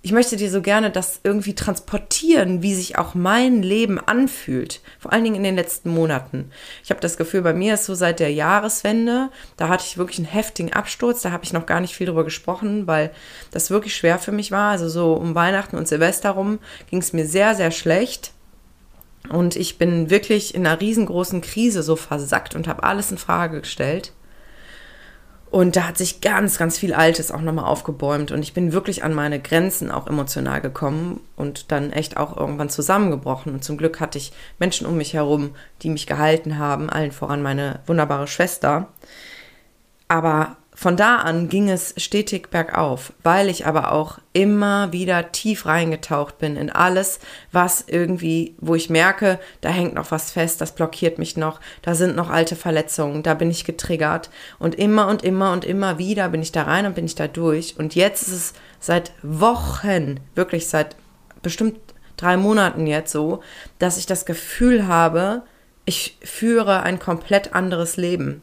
ich 0.04 0.12
möchte 0.12 0.36
dir 0.36 0.50
so 0.50 0.60
gerne 0.60 0.90
das 0.90 1.20
irgendwie 1.24 1.54
transportieren, 1.54 2.60
wie 2.60 2.74
sich 2.74 2.98
auch 2.98 3.14
mein 3.14 3.62
Leben 3.62 3.98
anfühlt. 3.98 4.82
Vor 4.98 5.14
allen 5.14 5.24
Dingen 5.24 5.36
in 5.36 5.44
den 5.44 5.56
letzten 5.56 5.88
Monaten. 5.88 6.50
Ich 6.82 6.90
habe 6.90 7.00
das 7.00 7.16
Gefühl, 7.16 7.40
bei 7.40 7.54
mir 7.54 7.72
ist 7.72 7.86
so 7.86 7.94
seit 7.94 8.20
der 8.20 8.30
Jahreswende, 8.30 9.30
da 9.56 9.70
hatte 9.70 9.86
ich 9.86 9.96
wirklich 9.96 10.18
einen 10.18 10.26
heftigen 10.26 10.74
Absturz. 10.74 11.22
Da 11.22 11.30
habe 11.30 11.44
ich 11.44 11.54
noch 11.54 11.64
gar 11.64 11.80
nicht 11.80 11.94
viel 11.94 12.06
drüber 12.06 12.22
gesprochen, 12.22 12.86
weil 12.86 13.12
das 13.50 13.70
wirklich 13.70 13.96
schwer 13.96 14.18
für 14.18 14.30
mich 14.30 14.50
war. 14.50 14.72
Also 14.72 14.90
so 14.90 15.14
um 15.14 15.34
Weihnachten 15.34 15.76
und 15.76 15.88
Silvester 15.88 16.32
rum 16.32 16.58
ging 16.90 16.98
es 16.98 17.14
mir 17.14 17.24
sehr, 17.24 17.54
sehr 17.54 17.70
schlecht. 17.70 18.32
Und 19.30 19.56
ich 19.56 19.78
bin 19.78 20.10
wirklich 20.10 20.54
in 20.54 20.66
einer 20.66 20.82
riesengroßen 20.82 21.40
Krise 21.40 21.82
so 21.82 21.96
versackt 21.96 22.54
und 22.54 22.68
habe 22.68 22.82
alles 22.82 23.10
in 23.10 23.16
Frage 23.16 23.62
gestellt. 23.62 24.12
Und 25.54 25.76
da 25.76 25.86
hat 25.86 25.96
sich 25.98 26.20
ganz, 26.20 26.58
ganz 26.58 26.78
viel 26.78 26.92
Altes 26.92 27.30
auch 27.30 27.40
nochmal 27.40 27.66
aufgebäumt. 27.66 28.32
Und 28.32 28.42
ich 28.42 28.54
bin 28.54 28.72
wirklich 28.72 29.04
an 29.04 29.14
meine 29.14 29.38
Grenzen 29.38 29.88
auch 29.88 30.08
emotional 30.08 30.60
gekommen 30.60 31.20
und 31.36 31.70
dann 31.70 31.92
echt 31.92 32.16
auch 32.16 32.36
irgendwann 32.36 32.70
zusammengebrochen. 32.70 33.54
Und 33.54 33.62
zum 33.62 33.76
Glück 33.76 34.00
hatte 34.00 34.18
ich 34.18 34.32
Menschen 34.58 34.84
um 34.84 34.96
mich 34.96 35.14
herum, 35.14 35.54
die 35.82 35.90
mich 35.90 36.08
gehalten 36.08 36.58
haben, 36.58 36.90
allen 36.90 37.12
voran 37.12 37.40
meine 37.40 37.78
wunderbare 37.86 38.26
Schwester. 38.26 38.88
Aber 40.08 40.56
von 40.76 40.96
da 40.96 41.18
an 41.18 41.48
ging 41.48 41.70
es 41.70 41.94
stetig 41.96 42.50
bergauf, 42.50 43.12
weil 43.22 43.48
ich 43.48 43.64
aber 43.64 43.92
auch 43.92 44.18
immer 44.32 44.92
wieder 44.92 45.30
tief 45.30 45.66
reingetaucht 45.66 46.38
bin 46.38 46.56
in 46.56 46.68
alles, 46.68 47.20
was 47.52 47.84
irgendwie, 47.86 48.56
wo 48.58 48.74
ich 48.74 48.90
merke, 48.90 49.38
da 49.60 49.68
hängt 49.68 49.94
noch 49.94 50.10
was 50.10 50.32
fest, 50.32 50.60
das 50.60 50.74
blockiert 50.74 51.18
mich 51.18 51.36
noch, 51.36 51.60
da 51.82 51.94
sind 51.94 52.16
noch 52.16 52.28
alte 52.28 52.56
Verletzungen, 52.56 53.22
da 53.22 53.34
bin 53.34 53.50
ich 53.50 53.64
getriggert 53.64 54.30
und 54.58 54.74
immer 54.74 55.06
und 55.06 55.22
immer 55.22 55.52
und 55.52 55.64
immer 55.64 55.98
wieder 55.98 56.28
bin 56.28 56.42
ich 56.42 56.50
da 56.50 56.64
rein 56.64 56.86
und 56.86 56.96
bin 56.96 57.06
ich 57.06 57.14
da 57.14 57.28
durch 57.28 57.76
und 57.78 57.94
jetzt 57.94 58.22
ist 58.22 58.32
es 58.32 58.52
seit 58.80 59.12
Wochen, 59.22 60.18
wirklich 60.34 60.66
seit 60.66 60.96
bestimmt 61.40 61.78
drei 62.16 62.36
Monaten 62.36 62.88
jetzt 62.88 63.12
so, 63.12 63.42
dass 63.78 63.96
ich 63.96 64.06
das 64.06 64.26
Gefühl 64.26 64.88
habe, 64.88 65.42
ich 65.84 66.18
führe 66.22 66.82
ein 66.82 66.98
komplett 66.98 67.54
anderes 67.54 67.96
Leben. 67.96 68.42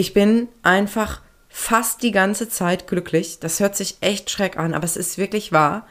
Ich 0.00 0.14
bin 0.14 0.48
einfach 0.62 1.20
fast 1.50 2.02
die 2.02 2.10
ganze 2.10 2.48
Zeit 2.48 2.86
glücklich. 2.86 3.38
Das 3.38 3.60
hört 3.60 3.76
sich 3.76 3.98
echt 4.00 4.30
schreck 4.30 4.56
an, 4.56 4.72
aber 4.72 4.86
es 4.86 4.96
ist 4.96 5.18
wirklich 5.18 5.52
wahr. 5.52 5.86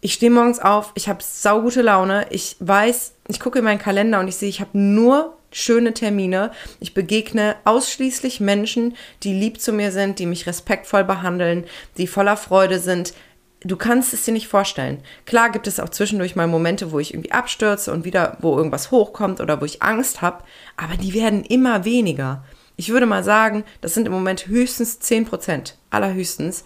Ich 0.00 0.14
stehe 0.14 0.30
morgens 0.30 0.60
auf, 0.60 0.92
ich 0.94 1.08
habe 1.08 1.18
saugute 1.20 1.82
Laune, 1.82 2.28
ich 2.30 2.54
weiß, 2.60 3.14
ich 3.26 3.40
gucke 3.40 3.58
in 3.58 3.64
meinen 3.64 3.80
Kalender 3.80 4.20
und 4.20 4.28
ich 4.28 4.36
sehe, 4.36 4.48
ich 4.48 4.60
habe 4.60 4.78
nur 4.78 5.36
schöne 5.50 5.94
Termine. 5.94 6.52
Ich 6.78 6.94
begegne 6.94 7.56
ausschließlich 7.64 8.38
Menschen, 8.38 8.94
die 9.24 9.32
lieb 9.32 9.60
zu 9.60 9.72
mir 9.72 9.90
sind, 9.90 10.20
die 10.20 10.26
mich 10.26 10.46
respektvoll 10.46 11.02
behandeln, 11.02 11.64
die 11.98 12.06
voller 12.06 12.36
Freude 12.36 12.78
sind. 12.78 13.14
Du 13.62 13.76
kannst 13.76 14.14
es 14.14 14.24
dir 14.24 14.32
nicht 14.32 14.46
vorstellen. 14.46 15.02
Klar 15.26 15.50
gibt 15.50 15.66
es 15.66 15.80
auch 15.80 15.88
zwischendurch 15.88 16.36
mal 16.36 16.46
Momente, 16.46 16.92
wo 16.92 17.00
ich 17.00 17.12
irgendwie 17.12 17.32
abstürze 17.32 17.90
und 17.90 18.04
wieder, 18.04 18.36
wo 18.38 18.56
irgendwas 18.56 18.92
hochkommt 18.92 19.40
oder 19.40 19.60
wo 19.60 19.64
ich 19.64 19.82
Angst 19.82 20.22
habe, 20.22 20.44
aber 20.76 20.96
die 20.96 21.14
werden 21.14 21.42
immer 21.42 21.84
weniger. 21.84 22.44
Ich 22.76 22.90
würde 22.90 23.06
mal 23.06 23.22
sagen, 23.22 23.64
das 23.80 23.94
sind 23.94 24.06
im 24.06 24.12
Moment 24.12 24.46
höchstens 24.46 24.98
10 24.98 25.26
Prozent, 25.26 25.78
allerhöchstens, 25.90 26.64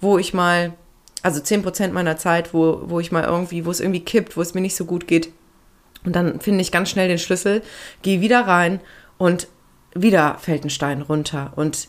wo 0.00 0.18
ich 0.18 0.34
mal, 0.34 0.74
also 1.22 1.40
10 1.40 1.62
Prozent 1.62 1.94
meiner 1.94 2.16
Zeit, 2.16 2.52
wo, 2.52 2.82
wo 2.86 3.00
ich 3.00 3.12
mal 3.12 3.24
irgendwie, 3.24 3.64
wo 3.64 3.70
es 3.70 3.80
irgendwie 3.80 4.04
kippt, 4.04 4.36
wo 4.36 4.42
es 4.42 4.54
mir 4.54 4.60
nicht 4.60 4.76
so 4.76 4.84
gut 4.84 5.06
geht. 5.06 5.32
Und 6.04 6.14
dann 6.16 6.40
finde 6.40 6.60
ich 6.60 6.72
ganz 6.72 6.90
schnell 6.90 7.08
den 7.08 7.18
Schlüssel, 7.18 7.62
gehe 8.02 8.20
wieder 8.20 8.46
rein 8.46 8.80
und 9.16 9.48
wieder 9.94 10.36
fällt 10.40 10.64
ein 10.64 10.70
Stein 10.70 11.02
runter. 11.02 11.52
Und 11.56 11.88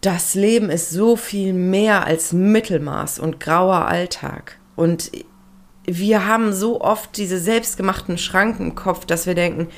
das 0.00 0.34
Leben 0.34 0.70
ist 0.70 0.90
so 0.90 1.16
viel 1.16 1.52
mehr 1.52 2.06
als 2.06 2.32
Mittelmaß 2.32 3.18
und 3.18 3.40
grauer 3.40 3.86
Alltag. 3.86 4.58
Und 4.76 5.10
wir 5.84 6.26
haben 6.26 6.52
so 6.52 6.80
oft 6.80 7.16
diese 7.16 7.38
selbstgemachten 7.38 8.18
Schranken 8.18 8.68
im 8.68 8.74
Kopf, 8.74 9.06
dass 9.06 9.26
wir 9.26 9.34
denken, 9.34 9.68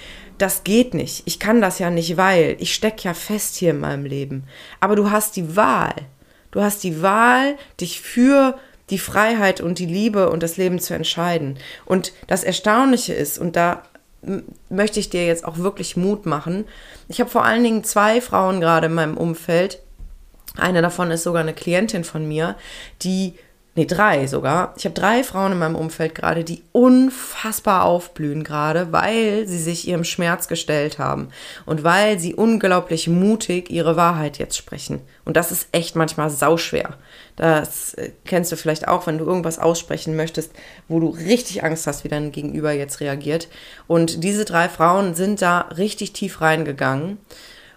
das 0.41 0.65
geht 0.65 0.95
nicht. 0.95 1.23
Ich 1.27 1.39
kann 1.39 1.61
das 1.61 1.79
ja 1.79 1.91
nicht, 1.91 2.17
weil 2.17 2.57
ich 2.61 2.75
stecke 2.75 3.03
ja 3.05 3.15
fest 3.15 3.57
hier 3.57 3.71
in 3.71 3.81
meinem 3.81 4.05
Leben. 4.05 4.45
Aber 4.81 4.97
du 4.97 5.11
hast 5.11 5.37
die 5.37 5.57
Wahl. 5.57 5.95
Du 6.51 6.63
hast 6.63 6.83
die 6.83 7.03
Wahl, 7.03 7.57
dich 7.81 8.01
für 8.01 8.59
die 8.89 8.99
Freiheit 8.99 9.61
und 9.61 9.79
die 9.79 9.87
Liebe 9.87 10.31
und 10.31 10.43
das 10.43 10.57
Leben 10.57 10.81
zu 10.81 10.95
entscheiden. 10.95 11.59
Und 11.85 12.13
das 12.27 12.43
Erstaunliche 12.43 13.15
ist, 13.15 13.39
und 13.39 13.55
da 13.55 13.83
möchte 14.69 14.99
ich 15.01 15.11
dir 15.11 15.27
jetzt 15.27 15.45
auch 15.45 15.59
wirklich 15.59 15.97
Mut 15.97 16.27
machen. 16.27 16.67
Ich 17.09 17.21
habe 17.21 17.31
vor 17.31 17.45
allen 17.45 17.63
Dingen 17.63 17.85
zwei 17.85 18.21
Frauen 18.21 18.61
gerade 18.61 18.87
in 18.87 18.95
meinem 18.95 19.17
Umfeld. 19.17 19.81
Eine 20.57 20.83
davon 20.83 21.11
ist 21.11 21.23
sogar 21.23 21.43
eine 21.43 21.55
Klientin 21.55 22.05
von 22.05 22.27
mir, 22.27 22.57
die 23.03 23.35
nee, 23.75 23.87
drei 23.87 24.27
sogar. 24.27 24.75
Ich 24.77 24.85
habe 24.85 24.95
drei 24.95 25.23
Frauen 25.23 25.53
in 25.53 25.59
meinem 25.59 25.77
Umfeld 25.77 26.15
gerade, 26.15 26.45
die 26.45 26.63
unfassbar 26.73 27.85
aufblühen 27.85 28.45
gerade, 28.45 28.93
weil 28.93 29.47
sie 29.47 29.59
sich 29.59 29.87
ihrem 29.87 30.05
Schmerz 30.05 30.49
gestellt 30.49 30.99
haben 30.99 31.29
und 31.67 31.85
weil 31.85 32.19
sie 32.19 32.35
unglaublich 32.35 33.09
mutig 33.09 33.71
ihre 33.71 33.97
Wahrheit 33.97 34.39
jetzt 34.39 34.57
sprechen. 34.57 35.01
Und 35.25 35.37
das 35.37 35.53
ist 35.53 35.69
echt 35.73 35.97
manchmal 35.97 36.31
sauschwer. 36.31 36.97
Das 37.37 37.95
äh, 37.95 38.11
kennst 38.25 38.51
du 38.53 38.57
vielleicht 38.57 38.89
auch, 38.89 39.07
wenn 39.07 39.19
du 39.19 39.25
irgendwas 39.25 39.59
aussprechen 39.59 40.17
möchtest, 40.17 40.53
wo 40.89 40.99
du 41.01 41.09
richtig 41.09 41.63
Angst 41.63 41.87
hast, 41.87 42.05
wie 42.05 42.09
dein 42.09 42.33
Gegenüber 42.33 42.73
jetzt 42.73 43.01
reagiert. 43.01 43.49
Und 43.87 44.25
diese 44.25 44.45
drei 44.45 44.69
Frauen 44.69 45.15
sind 45.15 45.41
da 45.41 45.61
richtig 45.77 46.13
tief 46.13 46.41
reingegangen 46.41 47.19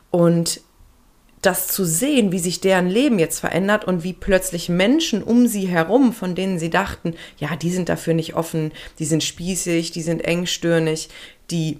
und 0.09 0.61
das 1.45 1.67
zu 1.67 1.85
sehen, 1.85 2.31
wie 2.31 2.39
sich 2.39 2.61
deren 2.61 2.89
Leben 2.89 3.19
jetzt 3.19 3.39
verändert 3.39 3.85
und 3.85 4.03
wie 4.03 4.13
plötzlich 4.13 4.69
Menschen 4.69 5.21
um 5.23 5.47
sie 5.47 5.67
herum, 5.67 6.13
von 6.13 6.35
denen 6.35 6.57
sie 6.57 6.69
dachten, 6.69 7.15
ja, 7.37 7.55
die 7.55 7.71
sind 7.71 7.89
dafür 7.89 8.13
nicht 8.13 8.35
offen, 8.35 8.71
die 8.99 9.05
sind 9.05 9.23
spießig, 9.23 9.91
die 9.91 10.01
sind 10.01 10.23
engstirnig, 10.25 11.09
die 11.51 11.79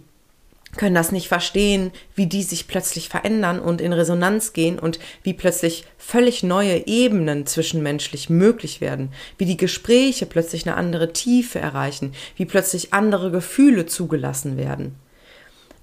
können 0.78 0.96
das 0.96 1.12
nicht 1.12 1.28
verstehen, 1.28 1.92
wie 2.16 2.26
die 2.26 2.44
sich 2.44 2.68
plötzlich 2.68 3.10
verändern 3.10 3.60
und 3.60 3.80
in 3.80 3.94
Resonanz 3.94 4.54
gehen 4.54 4.80
und 4.80 5.00
wie 5.22 5.34
plötzlich 5.34 5.86
völlig 5.98 6.44
neue 6.44 6.88
Ebenen 6.88 7.46
zwischenmenschlich 7.46 8.30
möglich 8.30 8.82
werden, 8.82 9.12
wie 9.38 9.46
die 9.46 9.58
Gespräche 9.58 10.26
plötzlich 10.26 10.68
eine 10.68 10.76
andere 10.76 11.14
Tiefe 11.14 11.60
erreichen, 11.60 12.14
wie 12.36 12.46
plötzlich 12.46 12.94
andere 12.94 13.32
Gefühle 13.32 13.86
zugelassen 13.86 14.58
werden. 14.58 14.96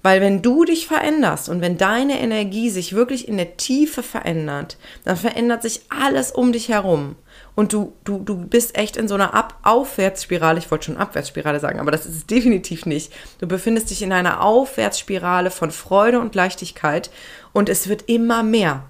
Weil 0.03 0.19
wenn 0.19 0.41
du 0.41 0.65
dich 0.65 0.87
veränderst 0.87 1.47
und 1.49 1.61
wenn 1.61 1.77
deine 1.77 2.19
Energie 2.19 2.69
sich 2.69 2.93
wirklich 2.93 3.27
in 3.27 3.37
der 3.37 3.57
Tiefe 3.57 4.01
verändert, 4.01 4.77
dann 5.03 5.15
verändert 5.15 5.61
sich 5.61 5.81
alles 5.89 6.31
um 6.31 6.51
dich 6.51 6.69
herum. 6.69 7.15
Und 7.53 7.73
du, 7.73 7.93
du, 8.03 8.19
du 8.19 8.35
bist 8.35 8.77
echt 8.77 8.97
in 8.97 9.07
so 9.07 9.15
einer 9.15 9.33
Ab 9.33 9.59
Aufwärtsspirale. 9.63 10.57
Ich 10.57 10.71
wollte 10.71 10.85
schon 10.85 10.97
Abwärtsspirale 10.97 11.59
sagen, 11.59 11.79
aber 11.79 11.91
das 11.91 12.05
ist 12.05 12.15
es 12.15 12.25
definitiv 12.27 12.85
nicht. 12.85 13.13
Du 13.39 13.47
befindest 13.47 13.89
dich 13.91 14.01
in 14.01 14.11
einer 14.11 14.41
Aufwärtsspirale 14.41 15.51
von 15.51 15.71
Freude 15.71 16.19
und 16.19 16.33
Leichtigkeit 16.33 17.11
und 17.53 17.69
es 17.69 17.87
wird 17.87 18.03
immer 18.07 18.41
mehr. 18.41 18.85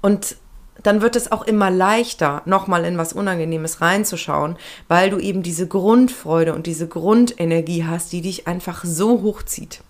Und 0.00 0.36
dann 0.82 1.02
wird 1.02 1.16
es 1.16 1.30
auch 1.32 1.42
immer 1.42 1.70
leichter, 1.70 2.42
nochmal 2.44 2.84
in 2.84 2.98
was 2.98 3.12
Unangenehmes 3.12 3.80
reinzuschauen, 3.80 4.56
weil 4.88 5.10
du 5.10 5.18
eben 5.18 5.42
diese 5.42 5.66
Grundfreude 5.66 6.54
und 6.54 6.66
diese 6.66 6.88
Grundenergie 6.88 7.84
hast, 7.84 8.12
die 8.12 8.22
dich 8.22 8.46
einfach 8.46 8.84
so 8.84 9.22
hochzieht. 9.22 9.80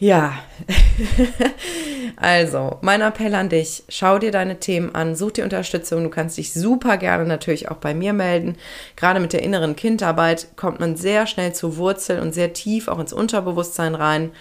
Ja, 0.00 0.34
also 2.16 2.78
mein 2.82 3.00
Appell 3.00 3.34
an 3.34 3.48
dich, 3.48 3.84
schau 3.88 4.18
dir 4.18 4.32
deine 4.32 4.58
Themen 4.58 4.94
an, 4.94 5.14
such 5.14 5.32
dir 5.32 5.44
Unterstützung, 5.44 6.02
du 6.02 6.10
kannst 6.10 6.36
dich 6.36 6.52
super 6.52 6.96
gerne 6.96 7.24
natürlich 7.24 7.70
auch 7.70 7.76
bei 7.76 7.94
mir 7.94 8.12
melden. 8.12 8.56
Gerade 8.96 9.20
mit 9.20 9.32
der 9.32 9.42
inneren 9.42 9.76
Kindarbeit 9.76 10.48
kommt 10.56 10.80
man 10.80 10.96
sehr 10.96 11.26
schnell 11.26 11.54
zur 11.54 11.76
Wurzel 11.76 12.18
und 12.18 12.34
sehr 12.34 12.52
tief 12.52 12.88
auch 12.88 12.98
ins 12.98 13.12
Unterbewusstsein 13.12 13.94
rein 13.94 14.32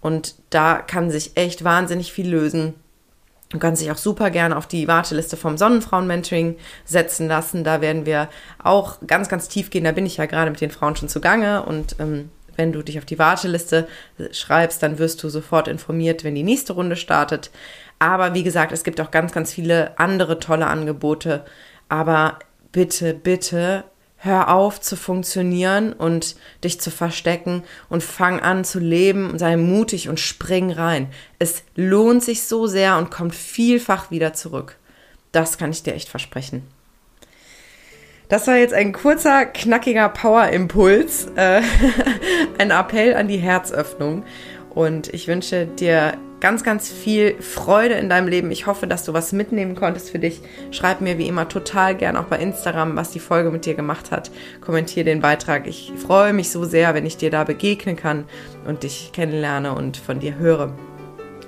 und 0.00 0.34
da 0.50 0.78
kann 0.78 1.10
sich 1.10 1.36
echt 1.36 1.62
wahnsinnig 1.62 2.12
viel 2.12 2.28
lösen. 2.28 2.74
Du 3.52 3.58
kannst 3.58 3.82
dich 3.82 3.90
auch 3.90 3.98
super 3.98 4.30
gerne 4.30 4.56
auf 4.56 4.66
die 4.66 4.88
Warteliste 4.88 5.36
vom 5.36 5.58
Sonnenfrauen-Mentoring 5.58 6.56
setzen 6.86 7.28
lassen. 7.28 7.64
Da 7.64 7.82
werden 7.82 8.06
wir 8.06 8.28
auch 8.62 8.98
ganz, 9.06 9.28
ganz 9.28 9.48
tief 9.48 9.68
gehen. 9.68 9.84
Da 9.84 9.92
bin 9.92 10.06
ich 10.06 10.16
ja 10.16 10.24
gerade 10.24 10.50
mit 10.50 10.62
den 10.62 10.70
Frauen 10.70 10.96
schon 10.96 11.10
zugange. 11.10 11.62
Und 11.62 11.96
ähm, 11.98 12.30
wenn 12.56 12.72
du 12.72 12.82
dich 12.82 12.98
auf 12.98 13.04
die 13.04 13.18
Warteliste 13.18 13.86
schreibst, 14.32 14.82
dann 14.82 14.98
wirst 14.98 15.22
du 15.22 15.28
sofort 15.28 15.68
informiert, 15.68 16.24
wenn 16.24 16.34
die 16.34 16.42
nächste 16.42 16.72
Runde 16.72 16.96
startet. 16.96 17.50
Aber 17.98 18.32
wie 18.32 18.42
gesagt, 18.42 18.72
es 18.72 18.84
gibt 18.84 19.00
auch 19.02 19.10
ganz, 19.10 19.32
ganz 19.32 19.52
viele 19.52 19.98
andere 19.98 20.40
tolle 20.40 20.66
Angebote. 20.66 21.44
Aber 21.90 22.38
bitte, 22.72 23.12
bitte 23.12 23.84
hör 24.24 24.54
auf 24.54 24.80
zu 24.80 24.94
funktionieren 24.94 25.92
und 25.92 26.36
dich 26.62 26.80
zu 26.80 26.92
verstecken 26.92 27.64
und 27.88 28.04
fang 28.04 28.38
an 28.38 28.64
zu 28.64 28.78
leben 28.78 29.30
und 29.30 29.40
sei 29.40 29.56
mutig 29.56 30.08
und 30.08 30.20
spring 30.20 30.70
rein. 30.70 31.08
Es 31.40 31.64
lohnt 31.74 32.22
sich 32.22 32.42
so 32.44 32.68
sehr 32.68 32.98
und 32.98 33.10
kommt 33.10 33.34
vielfach 33.34 34.12
wieder 34.12 34.32
zurück. 34.32 34.76
Das 35.32 35.58
kann 35.58 35.72
ich 35.72 35.82
dir 35.82 35.94
echt 35.94 36.08
versprechen. 36.08 36.62
Das 38.28 38.46
war 38.46 38.56
jetzt 38.56 38.72
ein 38.72 38.92
kurzer, 38.92 39.44
knackiger 39.44 40.08
Power-Impuls, 40.08 41.26
äh, 41.34 41.60
ein 42.58 42.70
Appell 42.70 43.14
an 43.14 43.26
die 43.26 43.38
Herzöffnung. 43.38 44.24
Und 44.74 45.12
ich 45.12 45.28
wünsche 45.28 45.66
dir 45.66 46.14
ganz, 46.40 46.64
ganz 46.64 46.90
viel 46.90 47.40
Freude 47.40 47.94
in 47.94 48.08
deinem 48.08 48.26
Leben. 48.26 48.50
Ich 48.50 48.66
hoffe, 48.66 48.86
dass 48.86 49.04
du 49.04 49.12
was 49.12 49.32
mitnehmen 49.32 49.74
konntest 49.74 50.10
für 50.10 50.18
dich. 50.18 50.40
Schreib 50.70 51.00
mir 51.00 51.18
wie 51.18 51.28
immer 51.28 51.48
total 51.48 51.94
gern 51.94 52.16
auch 52.16 52.24
bei 52.24 52.38
Instagram, 52.38 52.96
was 52.96 53.10
die 53.10 53.20
Folge 53.20 53.50
mit 53.50 53.66
dir 53.66 53.74
gemacht 53.74 54.10
hat. 54.10 54.30
Kommentiere 54.60 55.04
den 55.04 55.20
Beitrag. 55.20 55.66
Ich 55.66 55.92
freue 55.96 56.32
mich 56.32 56.50
so 56.50 56.64
sehr, 56.64 56.94
wenn 56.94 57.06
ich 57.06 57.16
dir 57.16 57.30
da 57.30 57.44
begegnen 57.44 57.96
kann 57.96 58.24
und 58.66 58.82
dich 58.82 59.10
kennenlerne 59.12 59.74
und 59.74 59.96
von 59.96 60.20
dir 60.20 60.36
höre. 60.36 60.72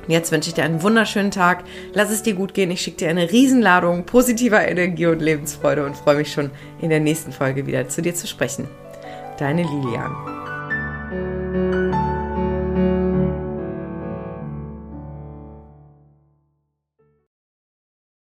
Jetzt 0.06 0.30
wünsche 0.30 0.50
ich 0.50 0.54
dir 0.54 0.64
einen 0.64 0.82
wunderschönen 0.82 1.30
Tag. 1.30 1.64
Lass 1.94 2.10
es 2.10 2.22
dir 2.22 2.34
gut 2.34 2.52
gehen. 2.52 2.70
Ich 2.70 2.82
schicke 2.82 2.98
dir 2.98 3.08
eine 3.08 3.32
Riesenladung 3.32 4.04
positiver 4.04 4.66
Energie 4.68 5.06
und 5.06 5.22
Lebensfreude 5.22 5.84
und 5.84 5.96
freue 5.96 6.16
mich 6.16 6.32
schon 6.32 6.50
in 6.80 6.90
der 6.90 7.00
nächsten 7.00 7.32
Folge 7.32 7.66
wieder 7.66 7.88
zu 7.88 8.02
dir 8.02 8.14
zu 8.14 8.26
sprechen. 8.26 8.68
Deine 9.38 9.62
Lilian. 9.62 10.33